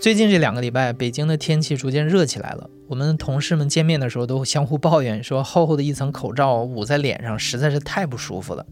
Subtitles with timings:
[0.00, 2.70] 最近这两个礼拜，北京的天气逐渐热起来了。
[2.88, 8.64] 我们同事们见面的时候都相互抱怨，说厚厚的一层口罩捂在脸上实在是太不舒服了。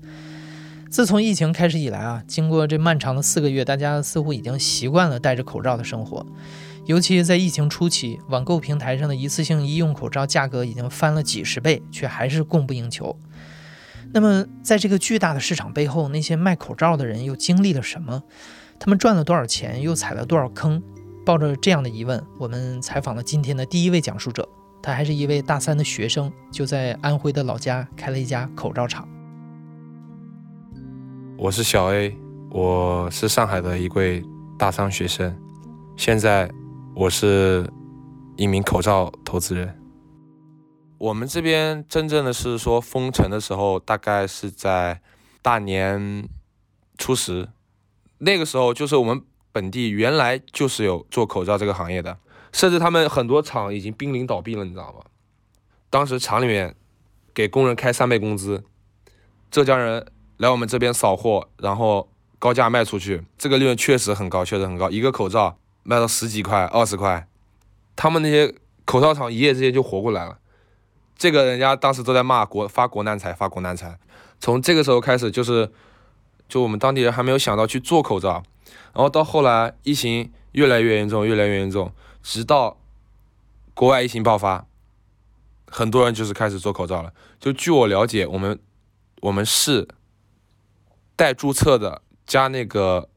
[0.88, 6.24] 自从疫情开始以来啊，经过这漫长的四个月，大家似乎已经习惯了戴着口罩的生活。
[6.86, 13.14] 尤其在疫情初期，网购平台上的一次性医用口罩价格已经翻了几十倍，却还是供不应求。
[14.14, 18.22] 那么，在这个巨大的市场背后，那些卖口罩的人又经历了什么？
[18.80, 20.82] 他们赚了多少钱，又踩了多少坑？
[21.28, 24.48] 抱着这样的疑问，我们采访了今天的第一位讲述者。
[24.80, 29.06] 他还是一位大三的学生，就在安徽的老家开了一家口罩厂。
[31.36, 32.16] 我是小 A，
[32.50, 34.24] 我是上海的一位
[34.58, 35.38] 大三学生，
[35.98, 36.50] 现在
[36.96, 37.70] 我是
[38.38, 39.78] 一名口罩投资人。
[40.96, 45.02] 我们这边真正的是说封城的时候，大概是在
[45.42, 46.26] 大年
[46.96, 47.50] 初十，
[48.16, 49.22] 那个时候就是我们。
[49.58, 52.16] 本地原来就是有做口罩这个行业的，
[52.52, 55.00] 甚至他们很多厂已经濒临倒闭了，你知道吗？
[55.90, 56.76] 当时厂里面
[57.34, 58.62] 给工人开三倍工资，
[59.50, 67.26] 浙江人来我们这边扫货，然后高价卖出去，这个利润确实很高，确实很高，一个口罩卖到十几块、二十块，
[67.96, 70.38] 他们那些口罩厂一夜之间就活过来了。
[71.16, 73.98] 这个人家当时都在骂国发国难财，发国难财。
[74.38, 75.68] 从这个时候开始，就是
[76.48, 78.44] 就我们当地人还没有想到去做口罩。
[78.92, 81.92] 然后到后来，疫情越来越严重，越来越严重，
[82.22, 82.76] 直到
[83.74, 84.66] 国外疫情爆发，
[85.66, 87.12] 很多人就是开始做口罩了。
[87.38, 88.58] 就据我了解，我们
[89.20, 89.86] 我们市
[91.14, 93.08] 带注册的加那个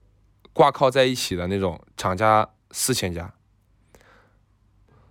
[0.53, 3.34] 挂靠在一起的那种厂家四千家。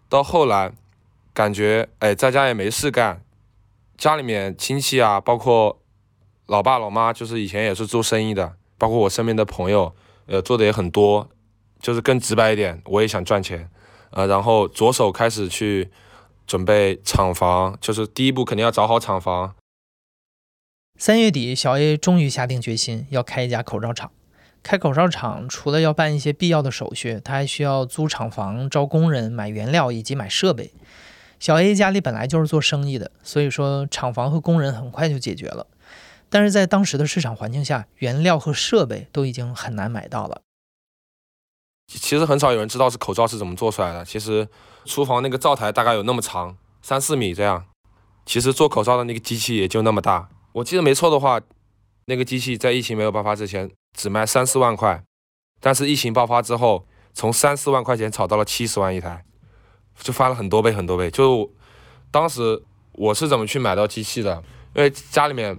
[0.09, 0.73] 到后来，
[1.33, 3.25] 感觉哎，在家也没事干，
[3.97, 5.81] 家里面亲戚啊，包括
[6.47, 9.95] 老爸老妈，就是以前也是做生意的，包括我身边的朋友。
[10.31, 11.29] 呃，做的也很多，
[11.81, 13.69] 就是更直白一点，我也想赚钱，
[14.13, 15.91] 呃，然后着手开始去
[16.47, 19.57] 准备厂房，就是第一步肯定要找好厂房。
[20.97, 24.13] 三月底，小 A 终于下定决心要开一家口罩厂。
[24.63, 30.71] 开口罩厂除了要办一些必要的手续，他还需要租厂房、招工人、买原料以及买设备。
[31.41, 35.67] 小 A 家里本来就是做生意的，所以说厂房和工人很快就解决了。
[36.31, 40.43] 但是在当时的市场环境下，原料和设备都已经很难买到了。
[41.89, 44.05] 其实很少有人知道是口罩是怎么做出来的。
[44.05, 44.49] 其实
[44.85, 47.67] 厨房那个灶台大概有那么长，三四米这样。
[48.25, 50.29] 其实做口罩的那个机器也就那么大。
[50.53, 51.41] 我记得没错的话，
[52.05, 55.03] 那个机器在疫情没有爆发之前只卖三四万块，
[55.59, 59.25] 但是疫情爆发之后，从三四万块钱炒到了七十万一台，
[59.99, 61.11] 就翻了很多倍很多倍。
[61.11, 61.53] 就
[62.13, 64.45] 当时我是怎么去买到机器的？
[64.77, 65.59] 因为家里面。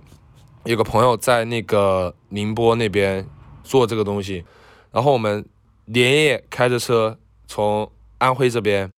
[0.64, 3.28] 有个朋友在那个宁波那边
[3.64, 4.46] 做这个东西，
[4.92, 5.44] 然后我们
[5.86, 7.18] 连夜开着车
[7.48, 8.90] 从安徽这边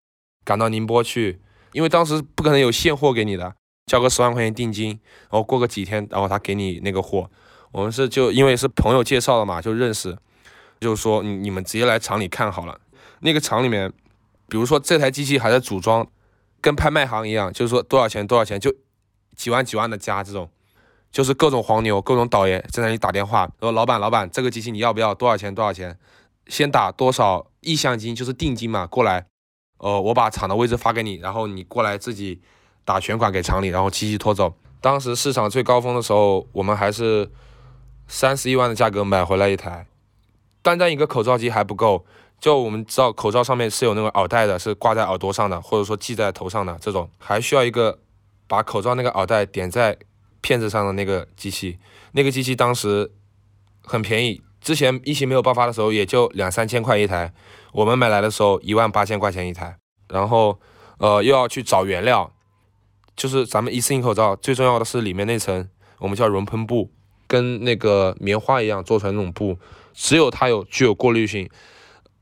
[0.45, 1.41] 赶到宁波去，
[1.73, 3.55] 因为当时不可能有现货给你的，
[3.87, 4.89] 交个十万块钱定金，
[5.31, 7.31] 然后过个几天，然后他给你那个货。
[7.71, 10.19] 我们是就因为是朋友介绍的嘛，就认识，
[10.81, 12.81] 就是说你你们直接来厂里看好了。
[13.21, 13.91] 那个厂里面，
[14.49, 16.07] 比如说这台机器还在组装，
[16.61, 18.75] 跟拍卖行一样，就是说多少钱多少钱，就
[19.37, 20.51] 几万几万的加这种。
[21.13, 25.15] 就是各种黄牛、各种倒爷在那里打电话，说老板，老板，这个机器你要不要？
[25.15, 25.55] 多少钱？
[25.55, 25.99] 多少钱？
[26.47, 29.27] 先打多少意向金，就是定金嘛，过来，
[29.77, 32.41] 呃，我把厂的位置发给你，然后你过来自己
[32.87, 34.55] 打全款给厂里，然后机器拖走。
[34.81, 37.31] 当时市场最高峰的时候，我们还是
[38.09, 39.87] 三十一万的价格买回来一台，
[40.63, 42.07] 单单一个口罩机还不够，
[42.41, 47.99] 就我们知道口罩上面是有那个耳带的，是挂在耳朵上的，或者说系在头上的这种，还需要一个
[48.49, 49.99] 把口罩那个耳带点在。
[50.43, 51.79] 片子上的那个机器，
[52.13, 53.11] 那个机器当时
[53.83, 57.33] 很便宜，之前疫情没有爆发的时候也就两三千块一台，
[57.73, 59.79] 我们买来的时候一万八千块钱一台，
[60.09, 60.59] 然后
[60.99, 62.31] 呃又要去找原料，
[63.17, 65.69] 就是咱们一次性口罩最重要的是里面那层
[65.99, 66.91] 我们叫熔喷布，
[67.27, 69.57] 跟那个棉花一样做成那种布，
[69.95, 71.49] 只有它有具有过滤性，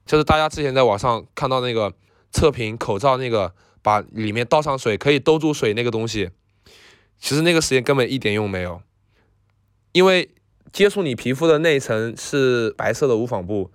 [0.04, 1.92] 就是大家之前在网上看到那个
[2.30, 6.30] 测评口罩那个把里面倒上水可以兜住水那个东西。
[7.20, 8.80] 其实那个实验根本一点用没有，
[9.92, 10.30] 因为
[10.72, 13.70] 接触你皮肤的那一层是白色的无纺布，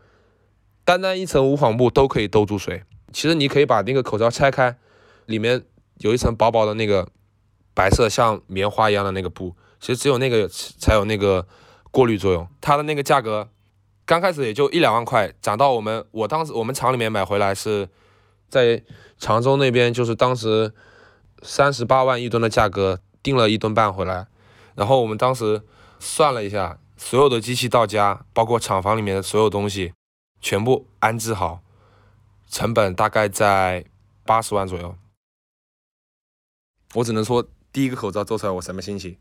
[0.83, 2.83] 单单一层无纺布都可以兜住水。
[3.13, 4.77] 其实你可以把那个口罩拆开，
[5.25, 5.63] 里面
[6.00, 7.07] 有一层薄薄的那个
[7.74, 11.48] 白色像棉花一样的那个布，其实只有那个才有那个
[11.91, 12.48] 过滤作用。
[12.59, 13.50] 它的那个价格
[14.06, 17.88] 刚开始也就一两万块，涨到我们我当时我们厂里面买回来是
[18.50, 18.83] 在
[19.18, 20.74] 常州那边，就是当时
[21.41, 24.27] 三十八万一吨的价格订了一吨半回来，
[24.75, 25.63] 然后我们当时
[26.00, 29.94] 算了一下，所有的机器到家，包括厂房里面的所有东西
[30.39, 31.63] 全部安置好，
[32.48, 33.86] 成本大概在
[34.24, 34.95] 八十万左右。
[36.94, 37.44] 我只能说，
[37.74, 39.18] 第一个口罩做出来我什么心情？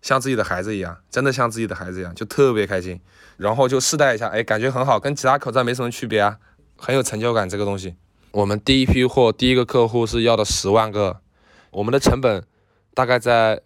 [0.00, 2.98] 像自己的孩子一样，真的像自己的孩子一样，就特别开心。
[3.36, 6.38] 然后就试戴一下，哎，感觉很好，跟其他口罩没什么区别啊，
[6.78, 7.46] 很有成就感。
[7.46, 7.94] 这个东西，
[8.30, 11.20] 我们第一批货，第一个客户是要的十万个，
[11.72, 12.46] 我们的成本
[12.96, 13.60] 大概在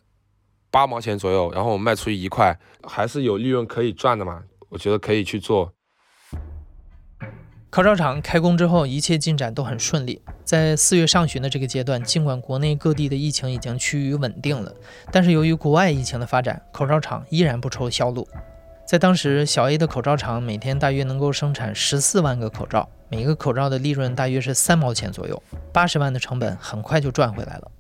[0.73, 4.43] 八毛钱左右，然后我卖出去一块，还是有利润可以赚的嘛？
[4.71, 5.73] 我觉得可以去做。
[7.71, 10.21] 口罩厂开工之后，一切进展都很顺利。
[10.43, 14.75] 在四月上旬的这个阶段，尽管国内各地的疫情已经趋于稳定了，
[15.13, 18.27] 但是由于国外疫情的发展，口罩厂依然不愁销路。
[18.85, 25.41] 在当时，小 A 的口罩厂每天大约能够生产十四万个口罩，每个口罩的利润大约是三毛钱左右，
[25.73, 27.71] 八十万的成本很快就赚回来了。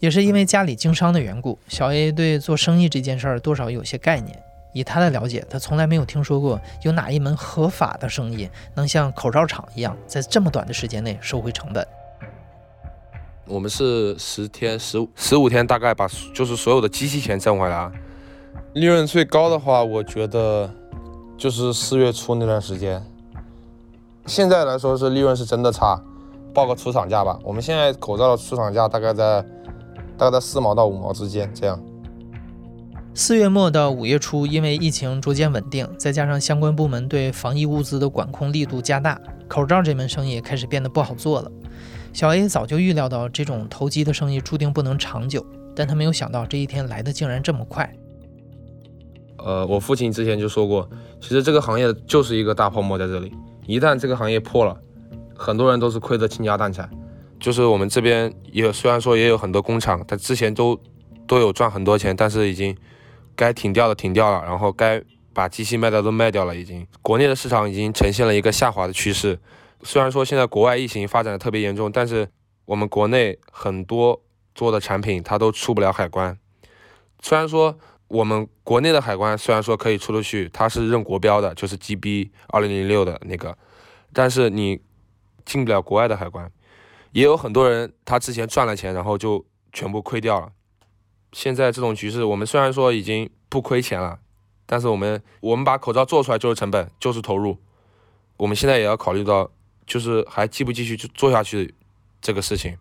[0.00, 4.42] 也是因为家里经商的缘故，小 A 对做生意这件事儿多少有些概念。
[4.72, 11.86] 以他的了解，他从来没有听说过有哪一门合法的生意能像口罩厂一样，在这么短的时间内收回成本。
[13.46, 17.90] 我们是十天、十五、十五天，大概把就是所有的机器钱挣回来。
[18.74, 20.72] 利润最高的话，我觉得
[21.36, 23.04] 就是四月初那段时间。
[24.26, 26.00] 现在来说是利润是真的差，
[26.54, 27.36] 报个出厂价吧。
[27.42, 29.44] 我们现在口罩的出厂价大概在
[30.20, 31.82] 大概在四毛到五毛之间这样。
[33.14, 39.18] 四月末到五月初，因为疫情逐渐稳定，再加上相关部门对防疫物资的管控力度加大，
[39.48, 41.50] 口罩这门生意开始变得不好做了。
[42.12, 45.42] 小 A 早就预料到这种投机的生意注定不能长久，
[45.74, 47.90] 但他没有想到这一天来的竟然这么快。
[49.38, 50.86] 呃，我父亲之前就说过，
[51.18, 53.32] 其实这个行业就是一个大泡沫在这里，
[53.66, 54.76] 一旦这个行业破了，
[55.34, 56.90] 很多人都是亏得倾家荡产。
[57.40, 60.80] 就是我们这边也虽然说也有很多工厂，它之前都
[61.26, 62.76] 都有赚很多钱，但是已经。
[63.36, 65.02] 该停掉的停掉了，然后该
[65.32, 69.38] 把机器卖的都卖掉了，已经国内的市场已经呈现了一个下滑的趋势。
[69.82, 72.28] 虽然说现在国外疫情发展的特别严重，但是
[72.66, 74.20] 我们国内很多
[74.54, 76.36] 做的产品它都出不了海关。
[77.22, 77.78] 虽然说
[78.08, 83.56] 我们国内的海关虽然说可以出得去，它是认国标的，就是 GB 二零零六的那个，
[84.12, 84.82] 但是你
[85.46, 86.50] 进不了国外的海关。
[87.12, 90.52] 也有很多人他之前赚了钱，然后就全部亏掉了。
[91.32, 94.18] 现在这种局势，我们虽然说已经不亏钱了，
[94.66, 97.56] 但是我们我们把口罩做出来就是成本，就是投入。
[98.36, 99.50] 我们现在也要考虑到，
[99.86, 101.74] 就是还继不继续去做下去
[102.20, 102.76] 这个事情。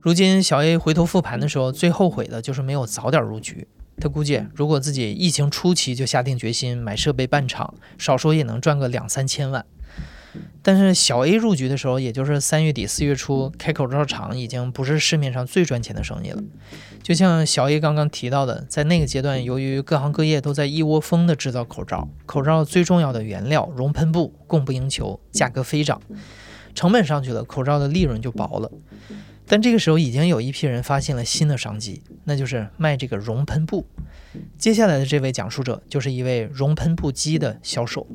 [0.00, 3.68] 如今小 A 回头复盘的时候，最后悔的就是没有早点入局。
[4.00, 9.64] 他估计，如果自己疫情初期就下定决心买设备办厂，少说也能赚个两三千万。
[10.62, 16.42] 但是小 A 入局的时候，也就是三月底四月初，开口罩厂已经不是市面上最赚钱的生意了。
[17.02, 26.00] 就像小 A 刚刚提到的，在那个阶段，由于各行各业都在一窝蜂的制造口罩，口罩最重要的原料熔喷布供不应求，价格飞涨，
[26.74, 28.70] 成本上去了，口罩的利润就薄了。
[29.46, 33.84] 但这个时候，已经有一批人发现了新的商机，那就是卖这个熔喷布。
[34.56, 38.06] 接下来的这位讲述者就是一位熔喷布机的销售。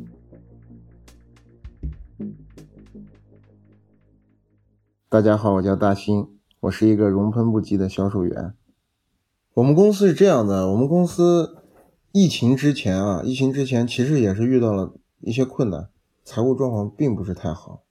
[5.09, 6.27] 大家好，我叫大兴，
[6.61, 8.53] 我是一个熔喷布机的销售员。
[9.53, 11.63] 我们公司是这样的，我们公司
[12.11, 15.89] 疫情之前啊，疫情之前其实也是遇到了一些困难，
[16.25, 17.83] 财务状况并不是太好。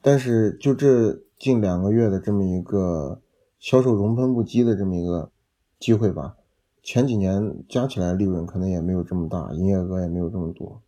[0.00, 3.22] 但是就这近两个月的这么一个
[3.58, 5.32] 销售熔喷布机的这么一个
[5.78, 6.36] 机会吧，
[6.82, 10.82] 前几年加起来利润可能也没有这么大，营业额也没有这么多。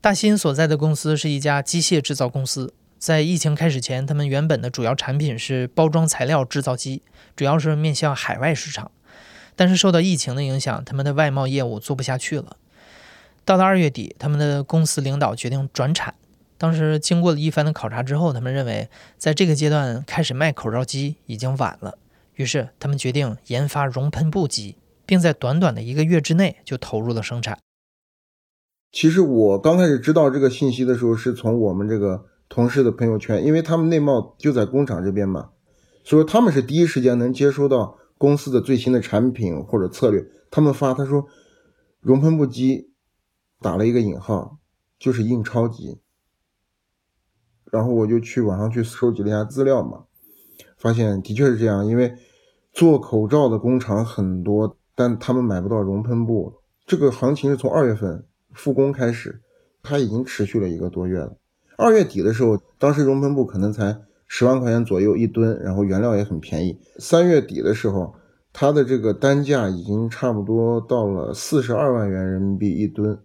[0.00, 2.72] 大新所在的公司是一家机械制造公司。
[2.96, 7.02] 在疫情开始前，他们原本的主要产品是包装材料制造机，
[7.34, 8.92] 主要是面向海外市场。
[9.56, 12.56] 但是受到疫情的影响，他们的外贸业务做不下去了。
[13.44, 16.14] 到了二月底，他们的公司领导决定转产。
[16.58, 21.96] 当时经过了一番的考察之后，他们认为在这个阶段开始卖口罩机已经晚了。
[22.34, 27.58] 于是他们决定研发熔喷布机，并在短短的一个月之内就投入了生产。
[28.92, 32.26] 其实我刚开始知道这个信息的时候，是从我们这个。
[32.50, 35.50] 同事的朋友圈，因为他们内贸就在工厂这边嘛，
[36.02, 40.24] 所以说他们是第一时间能接收到公司的最新的产品或者策略。
[40.50, 41.26] 他们发他说，
[42.00, 42.94] 熔喷布机
[43.60, 44.56] 打了一个引号，
[44.98, 46.00] 就是印钞机。
[47.70, 50.04] 然后我就去网上去收集了一下资料嘛，
[50.76, 52.14] 发现的确是这样，因为
[52.72, 56.54] 做口罩的工厂很多，但他们买不到熔喷布。
[56.86, 59.42] 这个行情是从二月份复工开始，
[59.82, 61.36] 它已经持续了一个多月了。
[61.76, 66.78] 二月底的时候，当时熔喷布可能才十万块钱左右一吨，然后原料也很便宜。
[66.98, 68.14] 三月底的时候，
[68.52, 73.18] 它的这个单价已经差不多到了四十二万元人民币一吨。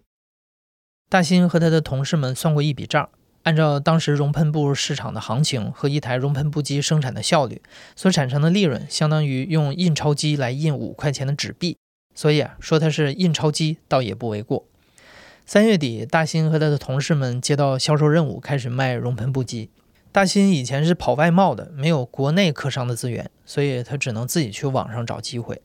[1.08, 3.08] 大新和他的同事们算过一笔账。
[3.44, 7.62] 按照当时熔喷布市场的行情和一台熔喷布机生产的效率，
[7.94, 11.76] 所产生的利润相当于用印钞机来印五块钱的纸币，
[12.14, 14.64] 所以啊，说它是印钞机倒也不为过。
[15.46, 19.68] 三月底，大新和他的同事们接到销售任务，开始卖熔喷布机。
[20.10, 25.60] 大新以前是跑外贸的，没有国内客商的资源，所以他只能自己去网上找机会。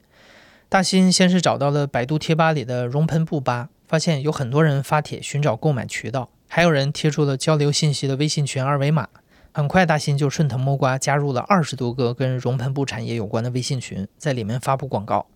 [0.68, 6.30] 大新先是找到了百度贴吧里的熔喷布吧，发现有很多人发帖寻找购买渠道。
[6.52, 9.08] 还有人贴出了交流信息的微信群二维码，
[9.54, 15.28] 很快大新就顺藤摸瓜加入了二十多个跟熔喷布产业有关的微信群，在里面发布广告。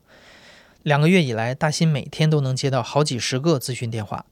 [0.82, 4.26] 两个月以来，大新每天都能接到好几十个咨询电话。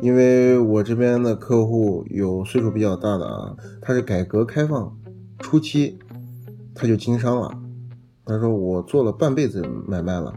[0.00, 4.98] 因为我这边的客户有岁数比较大的啊，他是改革开放
[5.40, 5.98] 初期
[6.74, 7.54] 他就经商了，
[8.24, 10.34] 他说我做了半辈子买卖了，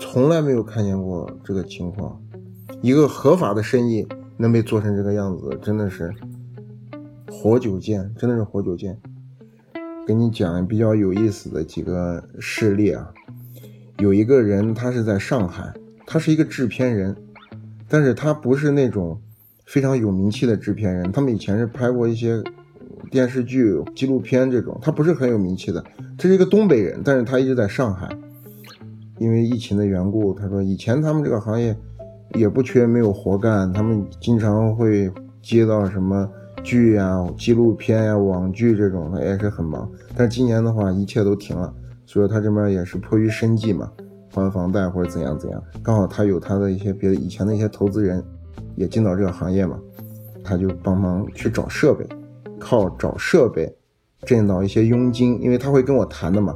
[0.00, 2.20] 从来没有看见过这个情况。
[2.86, 6.14] 一个合法的生意能被做成这个样子，真的是
[7.28, 8.96] 活久见，真的是活久见。
[10.06, 13.12] 跟你讲比较有意思的几个事例啊，
[13.98, 15.74] 有一个人他是在上海，
[16.06, 17.16] 他是一个制片人，
[17.88, 19.20] 但是他不是那种
[19.64, 22.40] 非常有名气的制片人，他们以前是拍过一些
[23.10, 25.84] 电视剧、纪录片这种，他不是很有名气的。
[26.16, 28.16] 这是一个东北人，但是他一直在上海，
[29.18, 31.76] 因为疫情的缘故，他说以前他们这个行业。
[32.34, 36.28] 也不缺没有活干，他们经常会接到什么
[36.62, 39.88] 剧呀、纪录片呀、网剧这种，他也是很忙。
[40.16, 41.72] 但今年的话，一切都停了，
[42.04, 43.90] 所以他这边也是迫于生计嘛，
[44.32, 45.62] 还房贷或者怎样怎样。
[45.82, 48.22] 刚好他有他的一些别的以前的一些投资人，
[48.74, 49.78] 也进到这个行业嘛，
[50.42, 52.04] 他就帮忙去找设备，
[52.58, 53.72] 靠找设备
[54.22, 56.54] 挣到一些佣金，因为他会跟我谈的嘛，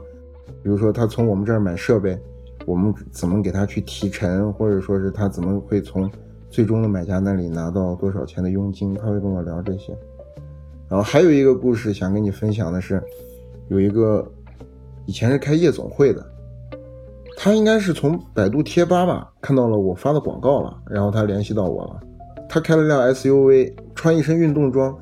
[0.62, 2.18] 比如说他从我们这儿买设备。
[2.66, 6.10] 我们怎么给他去提成，或者说是他怎么会从
[6.48, 8.94] 最终的买家那里拿到多少钱的佣金？
[8.94, 9.96] 他会跟我聊这些。
[10.88, 13.02] 然后还有一个故事想跟你分享的是，
[13.68, 14.28] 有一个
[15.06, 16.24] 以前是开夜总会的，
[17.36, 22.00] 他应该是从百度贴吧吧看到了我发的广告了，然后他联系到我了。
[22.48, 24.92] 他开了辆 SUV，穿一身运动装，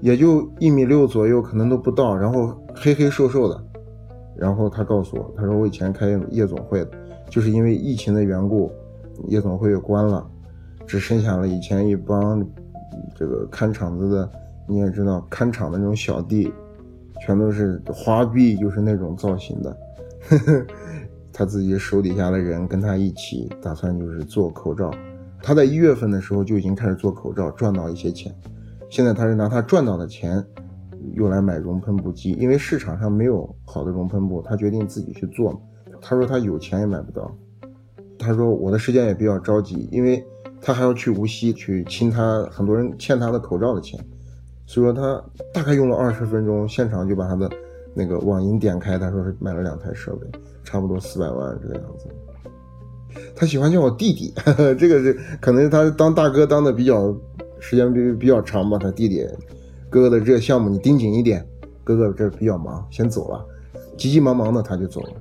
[0.00, 3.64] 也就一米六左右，可能都不到，然后黑黑瘦瘦的。
[4.36, 6.86] 然后他告诉我，他说我以前开夜总会，
[7.28, 8.72] 就是因为疫情的缘故，
[9.28, 10.26] 夜总会也关了，
[10.86, 12.44] 只剩下了以前一帮
[13.14, 14.30] 这个看场子的，
[14.66, 16.52] 你也知道，看场的那种小弟，
[17.20, 19.76] 全都是花臂，就是那种造型的。
[21.32, 24.90] 他自己手底下的人跟他一起打算就是做口罩，
[25.42, 28.34] 他在一月份的时候就已经开始做口罩，赚到一些钱，
[28.90, 30.44] 现在他是拿他赚到的钱。
[31.14, 35.60] 又来买熔喷布机，因为市场上没有好的熔喷布，他决定自己去做。
[36.00, 37.30] 他说他有钱也买不到。
[38.18, 40.24] 他说我的时间也比较着急，因为
[40.60, 43.98] 他还要去无锡去清他很多人欠他的口罩的钱，
[44.66, 47.50] 所以说他大概用了二十分钟，现场就把他的
[47.94, 48.98] 那个网银点开。
[48.98, 50.26] 他说是买了两台设备，
[50.62, 52.06] 差不多四百万这个样子。
[53.36, 54.32] 他喜欢叫我弟弟，
[54.78, 57.14] 这个是可能他当大哥当的比较
[57.60, 59.26] 时间比比较长吧，他弟弟。
[59.92, 61.46] 哥哥的这个项目你盯紧一点，
[61.84, 63.44] 哥哥这比较忙，先走了，
[63.94, 65.12] 急急忙忙的他就走了。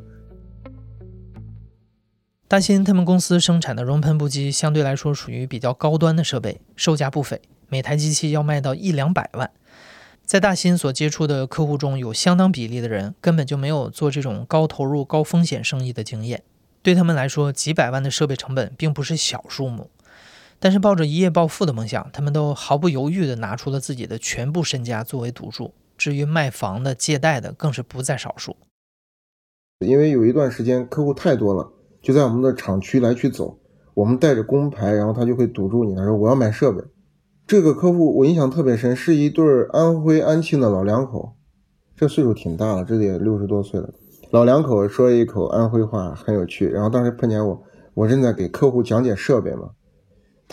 [2.47, 9.51] 大新他们公司生产的熔喷布机相对来说属于比较高端的设备，售价不菲，每台机器要卖到一两百万。
[10.25, 16.43] 在大新所接触的客户中有相当比例的人根本就没有做这种高投入高风险生意的经验，
[16.81, 19.89] 对他们来说几百万的设备成本并不是小数目。
[20.61, 25.73] 但是抱着一夜暴富的梦想，他们都毫不犹豫地拿出了自己的全部身家作为赌注。
[25.97, 28.55] 至于卖房的、借贷的，更是不在少数。
[29.79, 33.59] 因为有一段时间客户太多了，就在我们的厂区来去走，
[33.95, 36.83] 我们带着工牌，然后他就会堵住你，他说我要买设备。
[37.47, 41.33] 这个客户我印象特别深，是一对安徽安庆的老两口，
[41.95, 43.91] 这岁数挺大了，这得六十多岁了。
[44.29, 47.63] 老两口说一口安徽话很有趣，然后当时碰见我，
[47.95, 49.71] 我正在给客户讲解设备嘛。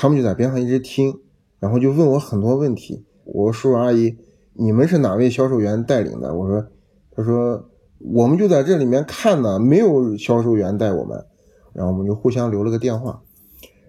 [0.00, 1.12] 他们就在边上一直听，
[1.58, 3.04] 然后就问我很多问题。
[3.24, 4.16] 我说：“叔叔阿姨，
[4.52, 6.64] 你们是哪位销售员带领的？”我说
[7.10, 11.26] ：“他说我们就在这里面看呢，没有销售员带我们。”
[11.74, 13.20] 然后我们就互相留了个电话。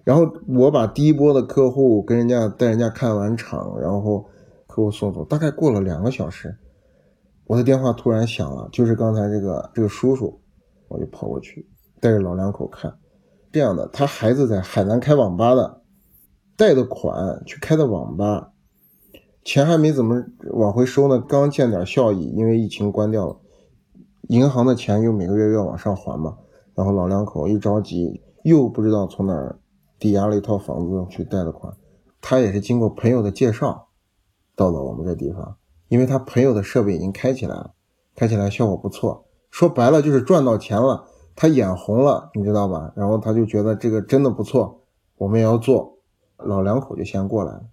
[0.03, 4.25] 然后我把第一波的客户跟人家带人家看完场，然后
[4.65, 6.57] 客户送走，大概过了两个小时，
[7.45, 10.41] 我的电话突然响了，就是刚才这个这个叔叔，
[10.87, 12.91] 我就跑过去带着老两口看，
[13.51, 15.81] 这样的，他孩子在海南开网吧的，
[16.59, 18.51] 贷的款去开的网吧，
[19.45, 23.37] 钱还没怎么往回收呢，刚见点效益，因为疫情关掉了，
[24.27, 26.37] 银行的钱又每个月要往上还嘛，
[26.75, 29.57] 然后老两口一着急，又不知道从哪儿。
[30.01, 31.75] 抵押了一套房子去贷的款，
[32.21, 33.89] 他也是经过朋友的介绍
[34.55, 35.57] 到了我们这地方，
[35.89, 37.73] 因为他朋友的设备已经开起来了，
[38.15, 41.03] 开起来效果不错，说白了就是赚到钱了，
[41.35, 42.93] 他眼红了，你知道吧？
[42.95, 44.83] 然后他就觉得这个真的不错，
[45.17, 45.98] 我们也要做，
[46.39, 47.63] 老两口就先过来了，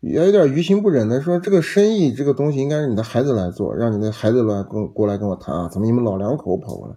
[0.00, 6.94] 也有点于心不忍的说这个生意这个东西应该是你的孩子来做，让你的孩子来跟过来跟我谈啊，怎么你们老两口跑过来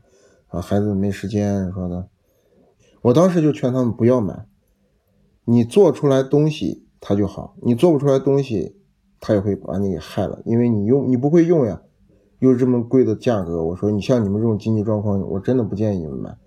[0.48, 0.62] 啊？
[0.62, 2.08] 孩子没时间说的。
[3.02, 4.46] 我当时就劝他们不要买，
[5.46, 8.76] 你做出来东西他就好，你做不出来东西，
[9.22, 11.82] 他也会把你给害了，因为你用你不会用呀，
[12.40, 16.38] 又这么贵的价格，我说你像你们这种经济状况，我真的不建议你们买。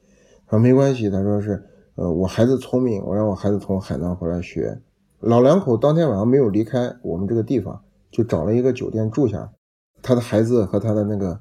[0.47, 4.81] 他说没关系，他说是，呃，我孩子聪明，我让我孩子从海南回来学。
[5.21, 9.53] 老两口当天晚上没有离开我们这个地方，就找了一个酒店住下，
[10.03, 11.41] 他的孩子和他的那个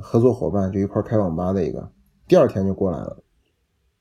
[0.00, 1.92] 合作伙伴就一块开网吧的一个，
[2.26, 3.22] 第二天就过来了。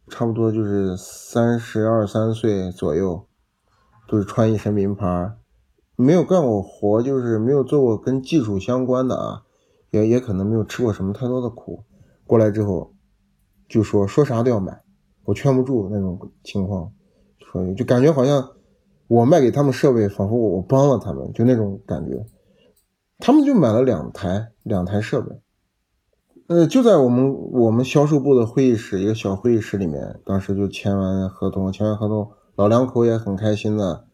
[0.09, 3.27] 差不多就是三十二三岁左右，
[4.07, 5.33] 都是穿一身名牌，
[5.95, 9.43] 没有干过活，就是没有做过跟技术相关的啊，
[9.91, 11.83] 也也可能没有吃过什么太多的苦。
[12.25, 12.95] 过来之后
[13.67, 14.81] 就说说啥都要买，
[15.29, 16.91] 我劝不住那种情况，
[17.51, 18.49] 所以就感觉好像
[19.07, 22.25] 我卖给他们设备，仿佛我帮了他们，就那种感觉。
[23.19, 25.39] 他们就买了两台两台设备。
[26.47, 34.07] 呃，就在我们我们销售部的会议室，一个小会议室里面，当时就签完合同，签完合同，老两口也很开心的，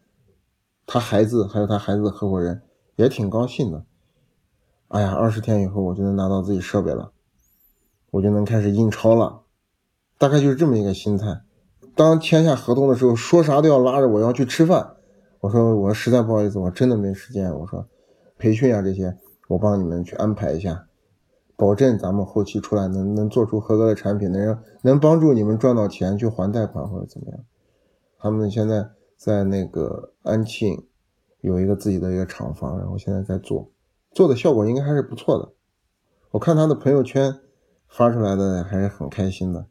[0.84, 2.60] 他孩子还有他孩子的合伙人
[2.96, 3.86] 也挺高兴的。
[4.88, 7.12] 哎呀，二十天以后我就能拿到自己设备了，
[8.10, 9.40] 我就能开始印钞了，
[10.18, 11.40] 大概就是这么一个心态。
[11.94, 14.96] 当签下合同的时候，说啥都要拉着我要去吃饭，
[15.40, 17.50] 我说我实在不好意思，我真的没时间。
[17.58, 17.86] 我说
[18.38, 19.16] 培训啊这些，
[19.48, 20.86] 我帮你们去安排一下。
[21.56, 27.40] 保证咱们后期出来能能做出合格的产品，能让能帮助你们赚到钱去还贷款或者怎么样。
[28.18, 30.86] 他们现在在那个安庆
[31.40, 33.70] 有一个自己的一个厂房，然后现在在做，
[34.12, 35.50] 做的效果应该还是不错的。
[36.32, 37.34] 我看他的朋友圈
[37.88, 39.66] 发出来的还是很开心的。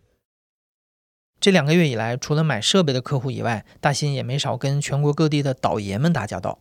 [1.40, 6.58] 这两个月以来，除了买设备的客户以外，大新也没少跟全国各地的倒爷们打交道。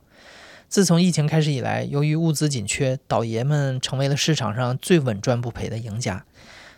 [0.69, 6.25] 自从疫情开始以来，由于物资紧缺，倒爷们成为了市场上最稳赚不赔的赢家。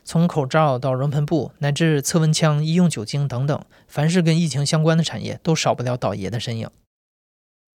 [0.04, 6.68] 从口罩到熔喷布，乃至测温枪、医用酒精等等，凡是跟疫情相关的产业，都少不了倒爷的身影。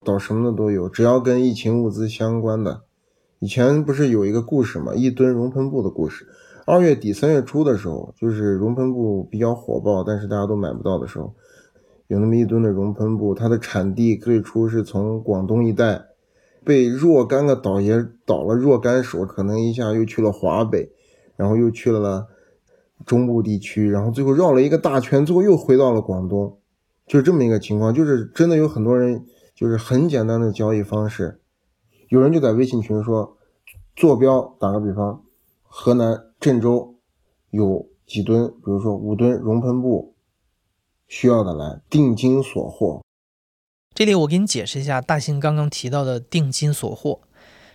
[0.06, 2.82] 倒什么的都有，只要跟疫情物资相关的。
[3.39, 4.93] 以前不是有一个故事吗？
[4.95, 6.27] 一吨熔喷布的故事。
[6.69, 11.34] 二月底三月初的时候，就是熔喷布比较火爆，但是大家都买不到的时候。
[12.08, 16.08] 有那么一吨的熔喷布，它的产地最初是从广东一带，
[16.65, 20.91] 被若干个倒爷倒了若干手，可能一下又去了华北，
[21.38, 22.27] 然后又去了
[23.06, 26.58] 中部地区，然后最后绕了一个大圈，最后又回到了广东，
[27.08, 27.93] 就是这么一个情况。
[27.93, 29.25] 就是真的有很多人，
[29.56, 31.39] 就是很简单的交易方式，
[32.10, 33.38] 有人就在微信群说，
[33.95, 35.23] 坐标打个比方，
[35.63, 36.95] 河南郑州
[37.50, 40.13] 有几吨，比如说五吨熔喷布。
[41.10, 43.02] 需要的来定金锁货。
[43.95, 47.21] 这里我给你解释一下，大兴刚刚提到的定金锁货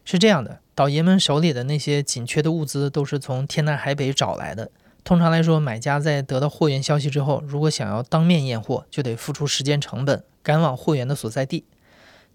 [0.05, 4.71] 是这样的：倒爷们手里的那些紧缺的物资都是从天南海北找来的。
[5.03, 11.65] 通常来说，买家在得到货源消息之后，如果想要当面验货，就得付出时间成本，赶往货源的所在地。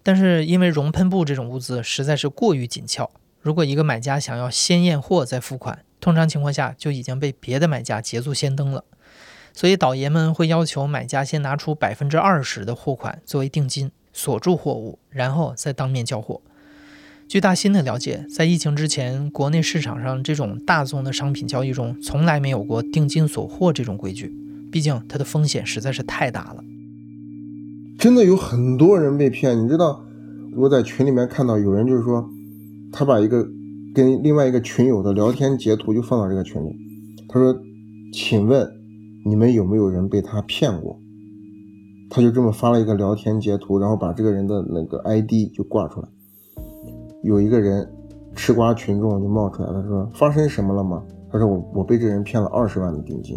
[0.02, 3.08] 但是因为熔喷布这种物资实在是过于紧俏，
[3.40, 8.84] 如果一个买家想要先验货再付款，通常情况下就已经被别的买家捷足先登了。
[9.52, 16.40] 所以，倒爷们会要求买家先拿出百分之二十的货款作为定金，锁住货物，然后再当面交货。
[17.26, 24.32] 据大新的了解，在疫情之前，国内市场上这种大宗的商品交易中，从来没有过定金锁货这种规矩，
[24.70, 26.64] 毕竟它的风险实在是太大了。
[27.98, 30.04] 真的有很多人被骗，你知道？
[30.56, 32.30] 我在群里面看到有人就是说，
[32.92, 33.46] 他把一个
[33.98, 36.76] 跟另外一个群友的聊天截图就放到这个群里，
[37.28, 37.52] 他说
[38.14, 38.70] ：“请问。”
[39.26, 40.96] 你们有没有人被他骗过？
[42.08, 46.08] 他就这么发了一个聊天截图，然后把这个人的那个 ID 就挂出来。
[47.24, 47.86] 有一个人
[48.34, 53.36] 吃瓜群众就冒出来，他说：“发生什么了吗？”他说：“我我被这人骗了二十万的定金。”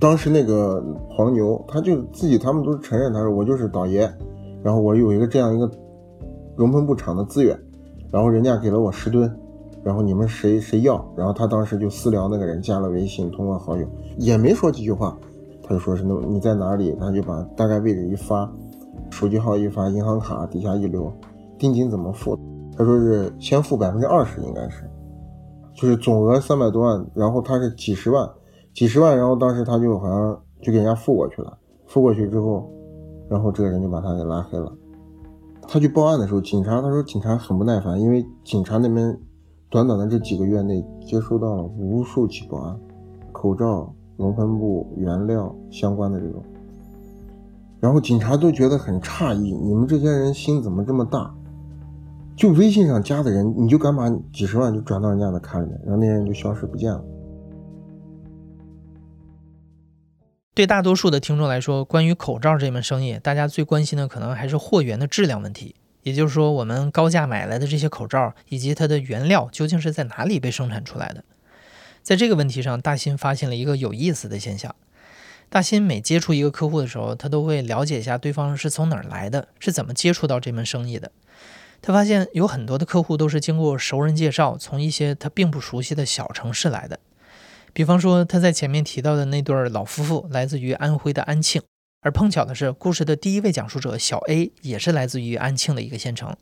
[0.00, 4.10] 当时那个黄牛，他就自己他们都承认，他说我就是倒爷，
[4.64, 5.70] 然后我有一个这样一个
[6.56, 7.56] 熔喷布厂的资源，
[8.10, 9.30] 然后人家给了我十吨，
[9.82, 11.04] 然后你们谁谁要？
[11.16, 13.86] 然后他当时就私聊那个人加了微信，通过好友，
[14.18, 15.16] 也没说几句话，
[15.62, 16.96] 他就说是那你在哪里？
[17.00, 18.50] 他就把大概位置一发，
[19.10, 21.12] 手机号一发，银行卡底下一留，
[21.58, 22.38] 定金怎么付？
[22.76, 24.88] 他说是先付百分之二十，应该是，
[25.74, 28.28] 就是总额三百多万，然后他是几十万。
[28.72, 32.70] 几十万，然后当时他就好像就给人家付过去了，付过去之后，
[33.28, 34.72] 然后这个人就把他给拉黑了。
[35.66, 39.18] 他去报案的时候，警察他说警察很不耐烦，因为警察那边
[39.70, 42.76] 短短的这几个月内接收到了无数起报案，
[43.30, 46.42] 口罩、熔喷布、原料相关的这种，
[47.78, 51.32] 然后警察都觉得很诧异，你们这些人心怎么这么大？
[52.34, 57.04] 就微信上加的人，你就敢把几十万就转到人家的卡里面，然后那些人就消失不见了。
[60.52, 65.76] 对大多数的听众来说，关于口罩这门生意，大家最关心的可能还是货源的质量问题。
[66.02, 71.24] 也就是说，我们高价买来的这些口罩，以及它的原料究竟是在哪里被生产出来的？
[72.02, 74.74] 在这个问题上，大新发现了一个有意思的现象。
[75.50, 81.10] 大新每接触一个客户的时候，他都会了解一下对方是从哪儿来的，是怎么接触到这门生意的。
[81.82, 87.00] 他发现有很多的客户都是经过熟人介绍，从一些他并不熟悉的小城市来的。
[87.72, 91.60] 比方说，他在前面提到的那对老夫妇来自于安徽的安庆，
[92.02, 96.34] 而碰巧的是，故事的第一位讲述者小 A 也是来自于安庆的一个县城。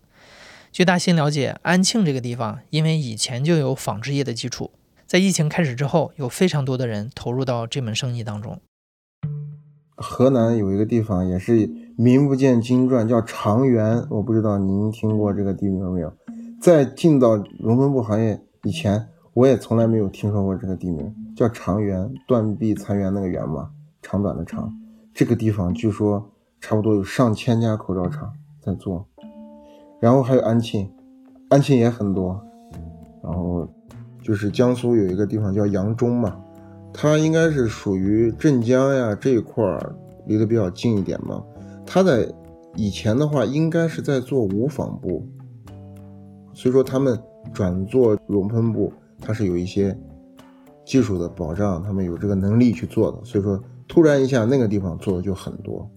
[0.71, 4.71] 据大新了解，安庆这个地方因为以前就有纺织业的基础，
[5.05, 8.61] 在疫情开始之后，有非常多的人投入到这门生意当中。
[9.97, 16.17] 河南有一个地方也是名不见经传，叫长垣，我不知道您听过这个地名没有？
[16.61, 19.09] 在进到熔喷布行业以前。
[19.35, 23.71] 我也从来没有听说过这个地名，叫长垣，断壁残垣那个垣嘛，
[24.03, 24.73] 长短的长。
[25.19, 29.05] 这个地方据说差不多有上千家口罩厂在做，
[29.99, 30.89] 然后还有安庆，
[31.49, 32.41] 安庆也很多。
[33.21, 33.69] 然后
[34.23, 36.41] 就是江苏有一个地方叫扬中嘛，
[36.93, 39.93] 它应该是属于镇江呀这一块儿
[40.27, 41.43] 离得比较近一点嘛。
[41.85, 42.33] 它在
[42.77, 45.27] 以前的话应该是在做无纺布，
[46.55, 47.21] 所以说他们
[47.53, 48.93] 转做熔喷布。
[49.21, 49.99] 它是有一些
[50.85, 55.91] 技术的保障，他们有这个能力去做的，所以说突然一下那个地方做的就很多。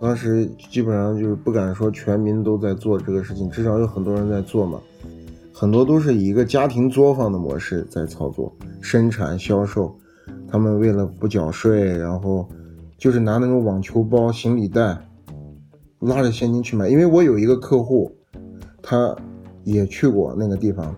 [0.00, 4.80] 当时基本上就是不敢说全民都在做这个事情，至少有很多人在做嘛。
[5.52, 9.92] 很多都是以一个家庭作坊的模式在操作，生产销售。
[10.46, 12.48] 他们为了不缴税，然后
[12.96, 14.96] 就是拿那种网球包、行李袋，
[15.98, 16.88] 拉着现金去买。
[16.88, 18.12] 因为我有一个客户，
[18.80, 19.16] 他
[19.64, 20.94] 也去过那个地方。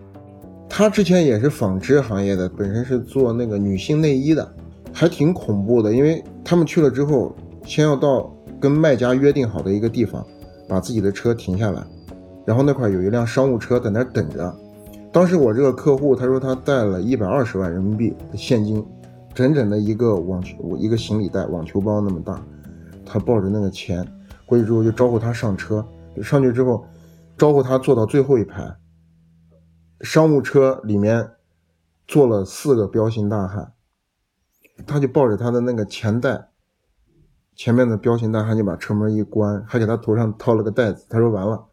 [0.69, 4.55] 他之前也是纺织行业的，本身是做那个女性内衣的，
[4.93, 5.93] 还挺恐怖的。
[5.93, 10.25] 因为他们去了之后，先要到跟卖家约定好的一个地方，
[10.67, 11.83] 把自己的车停下来，
[12.45, 14.55] 然后那块有一辆商务车在那等着。
[15.11, 18.85] 当时我这个客户他说他带了一百二十万人民币的现金，
[19.33, 22.41] 整整的一个网球一个行李袋网球包那么大，
[23.05, 24.07] 他抱着那个钱
[24.45, 25.85] 过去之后就招呼他上车，
[26.21, 26.85] 上去之后
[27.37, 28.73] 招呼他坐到最后一排。
[29.99, 31.29] 商务车里面
[32.07, 33.73] 坐了四个彪形大汉，
[34.85, 36.49] 他就抱着他的那个钱袋，
[37.55, 41.05] 前面的彪形大汉就把车门一关，还给他头上套了个袋子。
[41.09, 41.65] 他说完了，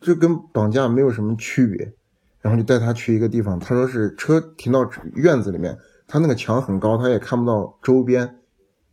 [0.00, 1.94] 这跟绑架没有什么区别。
[2.40, 8.38] 然后就带他去一个地方，他说是车停到院子里面，他那个墙很高，他也看不到周边，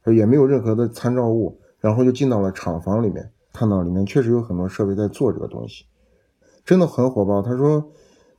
[0.06, 1.60] 也没有任何的参照物。
[1.80, 5.86] 然后就进到了厂房里面，看到里面确实有很多设备在做这个东西，
[6.64, 7.42] 真的很火爆。
[7.42, 7.92] 他说。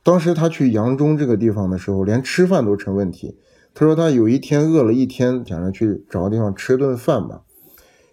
[0.05, 3.39] 当时他去扬中这个地方的时候，连吃饭都成问题。
[3.73, 7.43] 他说他有一天饿了一天，想着去找个地方吃顿饭吧，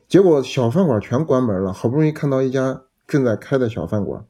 [0.09, 1.73] 结果小饭馆全关门了。
[1.73, 4.25] 好不容易看到一家正在开的小饭馆，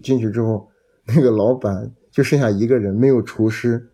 [0.00, 0.68] 进去之后，
[1.06, 3.90] 那个老板就剩下一个人，没有厨师，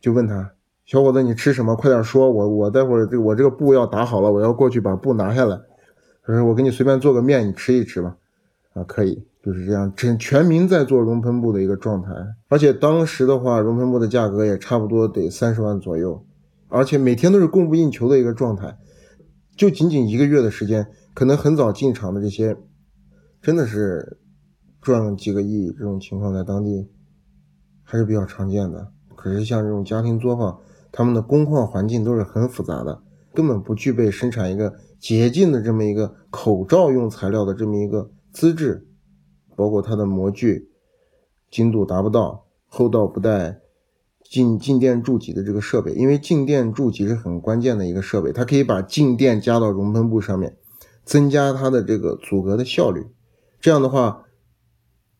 [0.00, 0.52] 就问他
[0.86, 1.74] ：“小伙子，你吃什么？
[1.74, 5.60] 快点说，我我待会儿这我这个布要打好了，我要过去把布拿下来。”
[6.22, 8.16] 他说：“我给你随便做个面，你吃一吃吧。”
[8.74, 9.26] 啊，可以。
[9.48, 12.10] 就是这样，全全民在做熔喷布的一个状态，
[12.48, 16.22] 而且当时的话，熔喷布的价格也差不多得三十万左右，
[16.68, 18.76] 而且每天都是供不应求的一个状态，
[19.56, 22.58] 就仅仅一个月的时间，可能很早进场的这些，
[23.40, 24.18] 真的是
[24.82, 26.86] 赚几个亿这种情况在当地
[27.82, 28.88] 还是比较常见的。
[29.16, 30.58] 可是像这种家庭作坊，
[30.92, 33.00] 他们的工况环境都是很复杂的，
[33.32, 38.84] 根本不具备生产一个洁净的这么一个口罩用材料的这么一个资质。
[39.58, 40.70] 包括它的模具
[41.50, 43.58] 精度达不到，厚道不带
[44.22, 50.56] 静静电注给的这个设备，因为静电注给是很关键的一个设备，它可以把静电加到熔喷布上面，
[51.02, 53.08] 增加它的这个阻隔的效率。
[53.60, 54.26] 这样的话，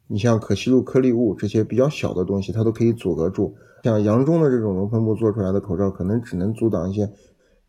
[0.06, 3.56] 你像可吸入颗粒物这些比较小的东西，它都可以阻隔住。
[3.82, 7.06] 像扬中的这种熔喷布做出来的口罩，可能只能阻挡一些，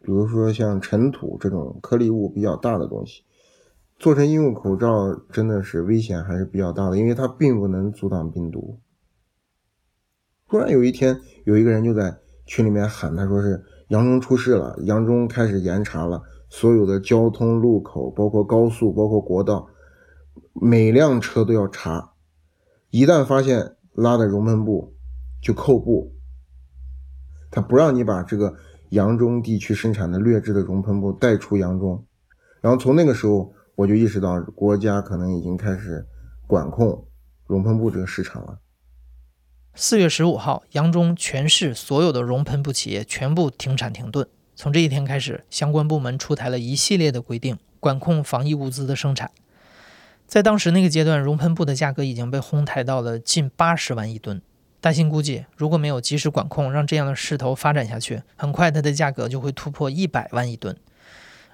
[0.01, 3.23] 比如说像尘土这种颗粒物比较大的东西。
[3.99, 8.79] 做成医用口罩真的是危险还是比较大的，因为它并不能阻挡病毒。
[10.47, 19.67] 突然有一天，有一个人就在群里面喊，他说是扬中出事了，扬中开始严查了，所有的交通路口，包括高速，包括国道，
[20.53, 22.13] 每辆车都要查，
[22.91, 24.93] 一旦发现拉的熔喷布，
[25.41, 26.15] 就扣布。
[27.51, 28.55] 他不让你把这个
[28.91, 32.05] 扬中地区生产的劣质的熔喷布带出扬中，
[32.62, 33.53] 然后从那个时候。
[33.79, 36.05] 我就意识到，国家可能已经开始
[36.45, 37.07] 管控
[37.45, 38.59] 熔喷布这个市场了。
[39.73, 44.27] 四月十五号，扬中全市所有的熔喷布企业全部停产停顿。
[44.53, 49.31] 从这一天开始，相关部门出台了一系列的规定，管控防疫物资的生产。
[50.27, 54.41] 在当时那个阶段，熔喷布的价格已经被哄抬到了近八十万一吨。
[54.81, 60.75] 大兴估计，如果没有及时管控，让这样的势头发展下去，很快它的价格就会突破一百万一吨。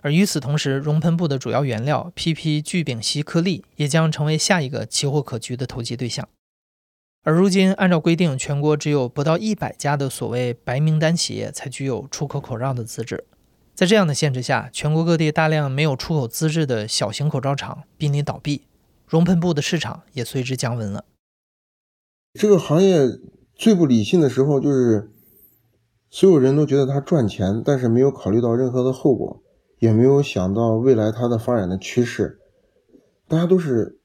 [0.05, 6.29] 而与此同时，熔喷布的主要原料 PP 聚丙烯颗粒也将成为下一个奇货可居的投机对象。
[7.23, 13.23] 而如今，按照规定，全国只有不到一百家的所谓白名单企业才具有出口口罩的资质。
[13.73, 18.67] 在这样的限制下，全国各地大量没有出口资质的小型口罩厂濒临倒闭，
[19.07, 21.05] 熔喷布的市场也随之降温了。
[22.39, 22.99] 这个行业
[23.55, 25.11] 最不理性的时候，就是
[26.11, 29.41] 所有人都觉得它赚钱，但是没有考虑到任何的后果。
[29.86, 32.39] 也没有想到未来它的发展的趋势，
[33.28, 34.00] 大家都是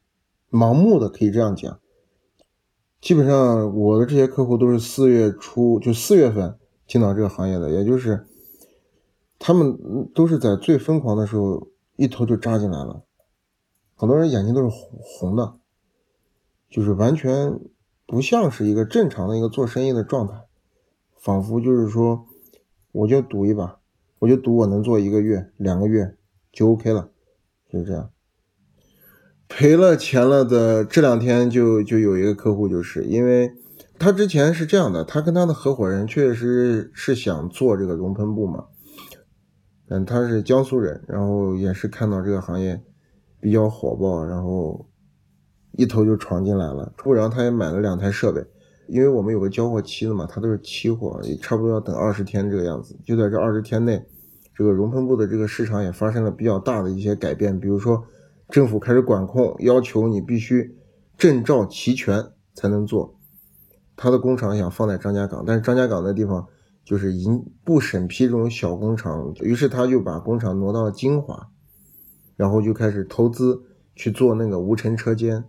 [0.50, 1.80] 盲目的，可以这样讲。
[3.00, 8.26] 基本上我的这些客户都是四月初就四月份进到这个行业的，也就是
[9.38, 13.02] 他们都是在最疯狂的时候一头就扎进来了，
[13.94, 15.54] 很多人眼睛都是红红的，
[16.68, 17.58] 就是完全
[18.06, 20.44] 不像是一个正常的一个做生意的状态，
[21.16, 22.26] 仿佛就是说
[22.92, 23.79] 我就赌一把。
[24.20, 26.16] 我就赌我能做一个月、两个月
[26.52, 27.10] 就 OK 了，
[27.68, 28.10] 就是这样。
[29.48, 33.50] 赔了钱了的这两天就就有一个客户，就是因为
[33.98, 38.66] 他之前是这样的，他跟他的合伙人确实是想做这个熔喷布嘛，
[39.88, 42.80] 嗯，他是江苏人，然后也是看到这个行业
[43.40, 44.88] 比较火爆，然后
[45.72, 48.44] 一头就闯进来了，然后他也买了两台设备。
[48.90, 52.98] 因为我们有个交货期的嘛，它都是期货，也差不多要等二十天这个样子。
[53.04, 54.04] 就在这二十天内，
[54.52, 58.02] 这个熔喷布的这个市场也发生了比较大的一些改变，比如说
[58.48, 60.76] 政府开始管控，要求你必须
[61.16, 62.20] 证照齐全
[62.52, 63.16] 才能做。
[63.96, 66.46] 他的工厂想放在张家港，但是张家港那地方
[66.84, 71.48] 就是已经不审批这种小工厂，于是他就把工厂挪到了金华，
[72.36, 73.62] 然后就开始投资
[73.94, 75.44] 去做那个无尘车间。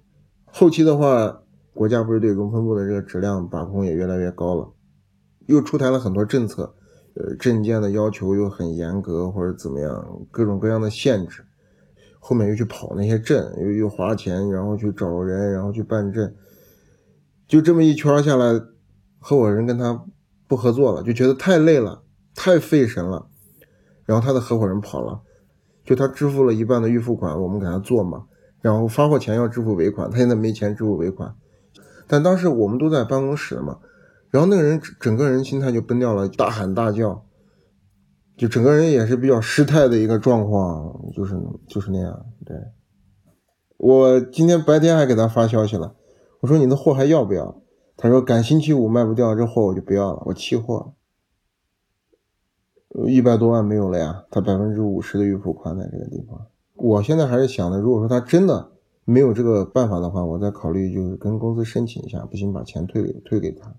[0.45, 1.40] 后期的话。
[1.73, 4.71] 国家不是对熔喷布的这个质量把控也越来越高了，
[5.47, 6.75] 又出台了很多政策，
[7.15, 11.45] 呃，证件的要求又很严格或者怎么样，各种各样的限制，
[12.19, 16.33] 后面又去跑那些证，又又花钱，然后去找人，然后去办证，
[17.47, 18.53] 就这么一圈下来，
[19.19, 20.05] 合伙人跟他
[20.47, 22.03] 不合作了，就觉得太累了，
[22.35, 23.27] 太费神了，
[24.05, 25.21] 然后他的合伙人跑了，
[25.85, 28.25] 就他支付了一半的预付款，我们给他做嘛，
[28.59, 31.33] 然后发货前要支付尾款，他现在没钱支付尾款。
[32.11, 33.79] 但当时我们都在办公室嘛，
[34.31, 37.23] 然后那个人整个人心态就崩掉了，大喊大叫，
[38.35, 42.25] 就整个人也是比较失态的一个状况，就是就是那样。
[42.45, 42.57] 对，
[43.77, 45.95] 我今天白天还给他发消息了，
[46.41, 47.61] 我说你的货还要不要？
[47.95, 50.93] 他说赶星期五卖不掉这货我就不要了，我弃货。
[53.07, 56.45] 一百多万没有了呀，他百分之五十的预付款在这个地方。
[56.75, 58.70] 我现在还是想的，如果说他真的。
[59.05, 63.75] 没有这个办法的话，我再考虑就是跟公司申请一下，不行把钱退给退给他。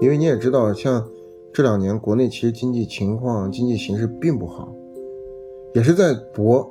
[0.00, 1.08] 因为你也知道，像
[1.52, 4.72] 这两年国内其实经济情况、经济形势并不好，
[5.74, 6.70] 也是在搏。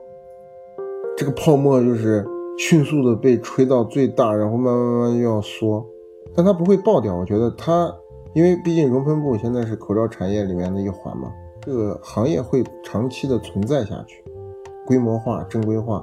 [1.17, 2.23] 这个泡沫就是
[2.57, 5.83] 迅速的被吹到最大，然后慢慢慢慢又要缩，
[6.36, 7.17] 但它不会爆掉。
[7.17, 7.91] 我觉得它，
[8.36, 11.33] 因为毕竟熔喷布现在是口罩产业里面的一环嘛。
[11.67, 14.23] 这个行业会长期的存在下去，
[14.86, 16.01] 规模化、正规化，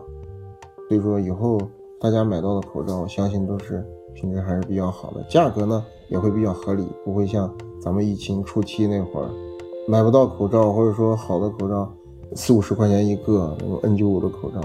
[0.91, 1.59] 所以说以后
[1.99, 7.51] 大家买到的口罩，相信都是品质还是比较好的，价格呢也会比较合理，不会像
[7.81, 9.31] 咱们疫情初期那会儿
[9.89, 11.91] 买不到口罩，或者说好的口罩
[12.35, 14.61] 四五十块钱一个那种 N95 的口罩，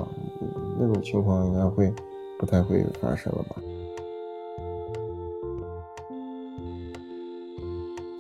[0.77, 1.93] 那种情况应该会
[2.38, 3.55] 不太会发生了吧。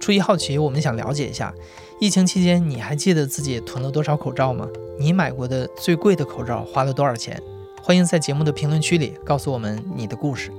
[0.09, 1.53] 出于好奇，我们想了解一下，
[1.99, 4.67] 疫情期间你还记得自己囤了多少口罩吗？
[4.97, 7.39] 你买过的最贵的口罩花了多少钱？
[7.83, 10.51] 欢迎在节目的评论区里告诉我们你的故事。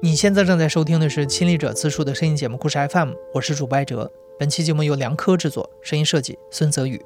[0.00, 4.10] 你现在正在收听的是亲历者自述的声音节目故事 FM，我是主播艾哲。
[4.38, 6.98] 本期节目由梁科制作，声音设计孙泽宇。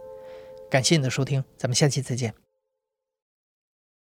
[0.71, 2.33] 感谢你的收听，咱们下期再见。